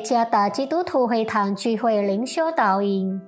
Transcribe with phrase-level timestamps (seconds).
[0.00, 3.20] 加达基督徒会堂聚会灵修导引，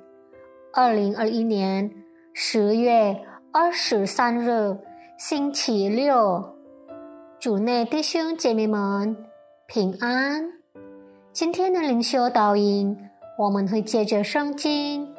[0.72, 1.90] 二零二一年
[2.32, 3.20] 十月
[3.52, 4.78] 二十三日
[5.18, 6.56] 星期六，
[7.38, 9.16] 主内弟兄姐妹们
[9.66, 10.44] 平安。
[11.32, 12.96] 今天的灵修导引，
[13.38, 15.14] 我们会借着圣经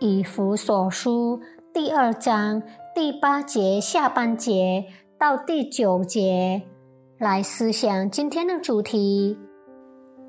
[0.00, 1.40] 以弗所书
[1.72, 2.62] 第二章
[2.94, 4.86] 第八节下半节
[5.18, 6.62] 到第九节
[7.18, 9.38] 来思想今天的主题。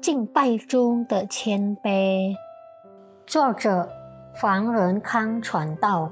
[0.02, 2.34] 敬拜中的谦卑。
[3.28, 3.88] 作者：
[4.34, 6.12] 黄仁康传道，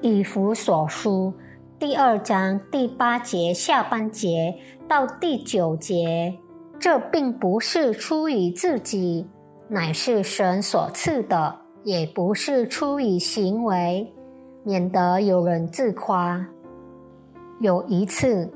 [0.00, 1.34] 以弗所书
[1.78, 4.54] 第二章第八节下半节
[4.88, 6.38] 到第九节。
[6.80, 9.28] 这并不是出于自己，
[9.68, 14.10] 乃是神所赐的；也不是出于行为，
[14.64, 16.46] 免得有人自夸。
[17.60, 18.50] 有一次，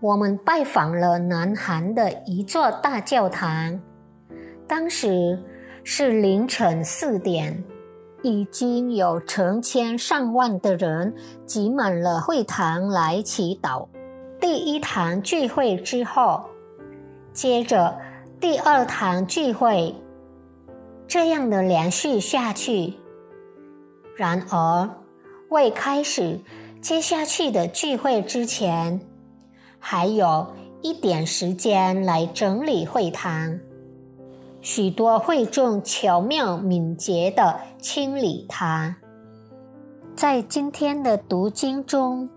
[0.00, 3.80] 我们拜访了南韩的一座大教堂。
[4.68, 5.42] 当时
[5.82, 7.64] 是凌晨四点，
[8.22, 11.14] 已经有成千上万的人
[11.46, 13.88] 挤满了会堂来祈祷。
[14.38, 16.44] 第一堂聚会之后，
[17.32, 17.98] 接着
[18.38, 19.94] 第二堂聚会，
[21.06, 22.92] 这样的连续下去。
[24.16, 24.90] 然而，
[25.48, 26.38] 未开始
[26.82, 29.00] 接下去的聚会之前，
[29.78, 30.46] 还有
[30.82, 33.58] 一点时间来整理会堂。
[34.60, 38.96] 许多会众巧妙敏捷地清理它。
[40.14, 42.28] 在今天的读经中，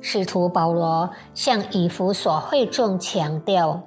[0.00, 3.80] 使徒保罗向以弗所会众强调：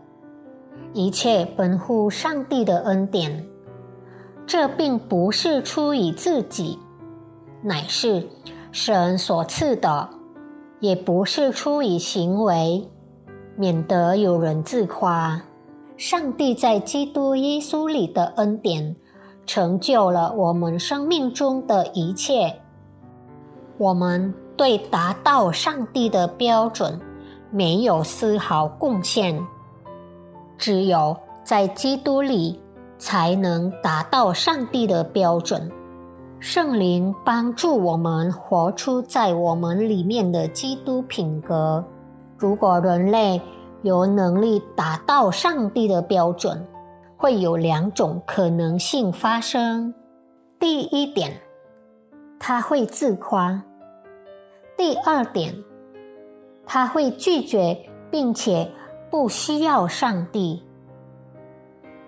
[0.93, 3.45] 一切本乎上帝的恩典，
[4.47, 6.79] 这并不是出于自己，
[7.61, 8.29] 乃是
[8.71, 10.07] 神所赐的；
[10.79, 12.89] 也不是出于行为，
[13.57, 15.41] 免得有人自夸。
[15.97, 18.95] 上帝在基督耶稣里的恩典，
[19.45, 22.53] 成就了我们生命中的一切。
[23.77, 26.99] 我们对达到上帝的标准
[27.49, 29.41] 没有丝毫贡献，
[30.57, 32.59] 只有在基督里
[32.97, 35.71] 才能达到上帝的标准。
[36.41, 41.83] 圣灵帮助我们活出在我们里面的基督品格。
[42.37, 43.41] 如果人类，
[43.85, 46.65] 有能力达到上帝的标准，
[47.15, 49.93] 会有两种可能性发生。
[50.57, 51.39] 第一点，
[52.39, 53.61] 他会自夸；
[54.75, 55.53] 第二点，
[56.65, 57.77] 他会拒绝
[58.09, 58.71] 并且
[59.11, 60.63] 不需要上帝。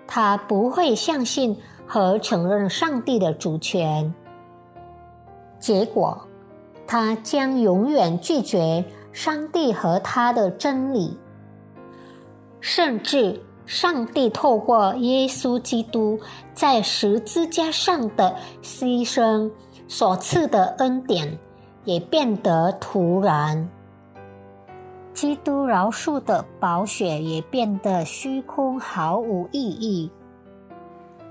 [0.07, 1.55] 他不会相信
[1.85, 4.11] 和承认上帝的主权，
[5.59, 6.19] 结果
[6.87, 11.15] 他将永远拒绝上帝和他的真理。
[12.59, 16.19] 甚至，上帝透过耶稣基督
[16.53, 19.51] 在十字架上的牺牲
[19.87, 21.37] 所赐的恩典，
[21.83, 23.69] 也变得突然。
[25.13, 30.11] 基督饶恕的宝血也变得虚空，毫无意义。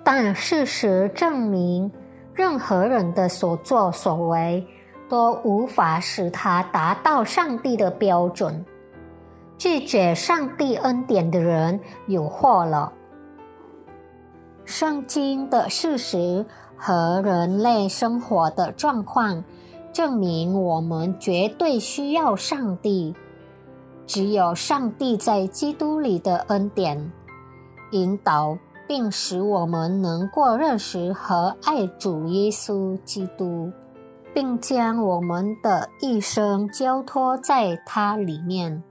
[0.03, 1.91] 但事实证明，
[2.35, 4.67] 任何人的所作所为
[5.09, 8.65] 都无法使他达到上帝的标准。
[9.67, 12.93] 拒绝上帝恩典的人有祸了。
[14.65, 16.47] 圣经的事实
[16.77, 19.43] 和人类生活的状况
[19.93, 23.17] 证明，我们绝对需要上帝。
[24.07, 27.11] 只有上帝在基督里的恩典
[27.91, 28.57] 引导，
[28.87, 33.73] 并使我们能够认识和爱主耶稣基督，
[34.33, 38.85] 并将我们的一生交托在他里面。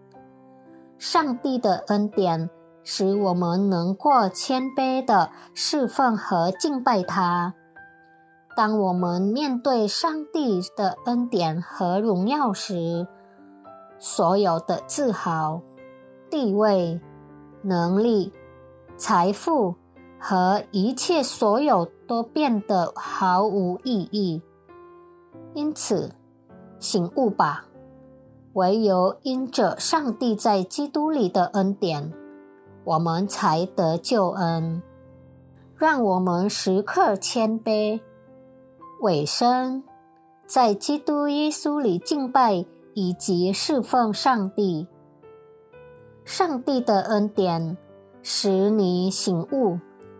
[0.98, 2.50] 上帝的恩典
[2.84, 7.53] 使我们能过谦卑的侍奉和敬拜他。
[8.56, 13.06] 当我们面对上帝的恩典和荣耀时，
[14.00, 15.62] 所有的自豪、
[16.30, 17.02] 地位、
[17.62, 18.32] 能力、
[18.96, 19.76] 财富
[20.20, 24.41] 和一切所有都变得毫无意义。
[25.53, 26.12] 因此，
[26.80, 27.66] 醒悟吧！
[28.55, 32.13] 唯有因着上帝在基督里的恩典，
[32.85, 34.81] 我们才得救恩。
[35.78, 37.99] 让我们时刻谦卑、
[39.02, 39.84] 委身，
[40.47, 44.87] 在基督耶稣里敬拜以及侍奉上帝。
[46.23, 47.75] 上帝的恩典
[48.23, 49.78] 使你醒悟，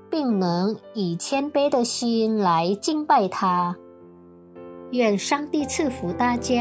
[0.10, 3.78] 并能以谦卑的心来敬拜他。
[4.92, 6.54] 愿上帝赐福大家。